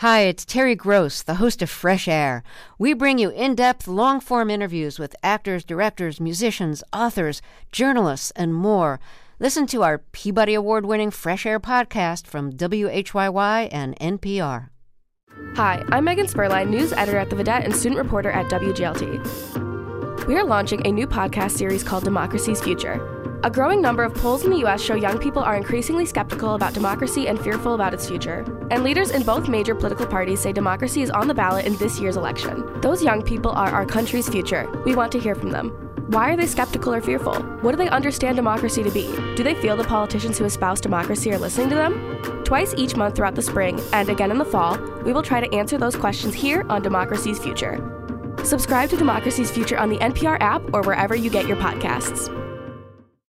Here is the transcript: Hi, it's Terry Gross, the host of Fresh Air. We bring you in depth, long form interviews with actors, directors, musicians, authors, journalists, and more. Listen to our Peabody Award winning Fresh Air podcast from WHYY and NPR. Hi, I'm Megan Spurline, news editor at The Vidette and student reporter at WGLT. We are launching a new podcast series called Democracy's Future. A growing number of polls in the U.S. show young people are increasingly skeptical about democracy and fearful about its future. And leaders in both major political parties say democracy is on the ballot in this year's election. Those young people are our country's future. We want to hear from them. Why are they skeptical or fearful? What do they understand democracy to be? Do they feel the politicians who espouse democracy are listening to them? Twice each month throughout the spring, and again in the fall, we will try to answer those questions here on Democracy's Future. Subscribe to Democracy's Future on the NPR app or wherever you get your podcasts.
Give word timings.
Hi, 0.00 0.20
it's 0.28 0.44
Terry 0.44 0.74
Gross, 0.74 1.22
the 1.22 1.36
host 1.36 1.62
of 1.62 1.70
Fresh 1.70 2.06
Air. 2.06 2.42
We 2.78 2.92
bring 2.92 3.16
you 3.16 3.30
in 3.30 3.54
depth, 3.54 3.88
long 3.88 4.20
form 4.20 4.50
interviews 4.50 4.98
with 4.98 5.16
actors, 5.22 5.64
directors, 5.64 6.20
musicians, 6.20 6.84
authors, 6.92 7.40
journalists, 7.72 8.30
and 8.32 8.52
more. 8.52 9.00
Listen 9.38 9.66
to 9.68 9.82
our 9.82 9.96
Peabody 10.12 10.52
Award 10.52 10.84
winning 10.84 11.10
Fresh 11.10 11.46
Air 11.46 11.58
podcast 11.58 12.26
from 12.26 12.52
WHYY 12.52 13.70
and 13.72 13.98
NPR. 13.98 14.68
Hi, 15.54 15.82
I'm 15.88 16.04
Megan 16.04 16.26
Spurline, 16.26 16.68
news 16.68 16.92
editor 16.92 17.16
at 17.16 17.30
The 17.30 17.36
Vidette 17.36 17.64
and 17.64 17.74
student 17.74 17.98
reporter 17.98 18.30
at 18.30 18.50
WGLT. 18.50 20.26
We 20.26 20.36
are 20.36 20.44
launching 20.44 20.86
a 20.86 20.92
new 20.92 21.06
podcast 21.06 21.52
series 21.52 21.82
called 21.82 22.04
Democracy's 22.04 22.60
Future. 22.60 23.25
A 23.46 23.50
growing 23.50 23.80
number 23.80 24.02
of 24.02 24.12
polls 24.12 24.42
in 24.42 24.50
the 24.50 24.58
U.S. 24.58 24.82
show 24.82 24.96
young 24.96 25.20
people 25.20 25.40
are 25.40 25.56
increasingly 25.56 26.04
skeptical 26.04 26.56
about 26.56 26.74
democracy 26.74 27.28
and 27.28 27.40
fearful 27.40 27.74
about 27.74 27.94
its 27.94 28.08
future. 28.08 28.44
And 28.72 28.82
leaders 28.82 29.12
in 29.12 29.22
both 29.22 29.48
major 29.48 29.72
political 29.72 30.04
parties 30.04 30.40
say 30.40 30.52
democracy 30.52 31.00
is 31.00 31.10
on 31.10 31.28
the 31.28 31.34
ballot 31.34 31.64
in 31.64 31.76
this 31.76 32.00
year's 32.00 32.16
election. 32.16 32.80
Those 32.80 33.04
young 33.04 33.22
people 33.22 33.52
are 33.52 33.70
our 33.70 33.86
country's 33.86 34.28
future. 34.28 34.68
We 34.84 34.96
want 34.96 35.12
to 35.12 35.20
hear 35.20 35.36
from 35.36 35.50
them. 35.50 35.68
Why 36.08 36.32
are 36.32 36.36
they 36.36 36.48
skeptical 36.48 36.92
or 36.92 37.00
fearful? 37.00 37.40
What 37.60 37.70
do 37.70 37.76
they 37.76 37.88
understand 37.88 38.34
democracy 38.34 38.82
to 38.82 38.90
be? 38.90 39.14
Do 39.36 39.44
they 39.44 39.54
feel 39.54 39.76
the 39.76 39.84
politicians 39.84 40.38
who 40.38 40.44
espouse 40.44 40.80
democracy 40.80 41.30
are 41.30 41.38
listening 41.38 41.68
to 41.68 41.76
them? 41.76 42.42
Twice 42.42 42.74
each 42.76 42.96
month 42.96 43.14
throughout 43.14 43.36
the 43.36 43.42
spring, 43.42 43.80
and 43.92 44.08
again 44.08 44.32
in 44.32 44.38
the 44.38 44.44
fall, 44.44 44.76
we 45.04 45.12
will 45.12 45.22
try 45.22 45.40
to 45.40 45.54
answer 45.54 45.78
those 45.78 45.94
questions 45.94 46.34
here 46.34 46.66
on 46.68 46.82
Democracy's 46.82 47.38
Future. 47.38 47.78
Subscribe 48.42 48.90
to 48.90 48.96
Democracy's 48.96 49.52
Future 49.52 49.78
on 49.78 49.88
the 49.88 49.98
NPR 49.98 50.36
app 50.40 50.62
or 50.72 50.82
wherever 50.82 51.14
you 51.14 51.30
get 51.30 51.46
your 51.46 51.58
podcasts. 51.58 52.45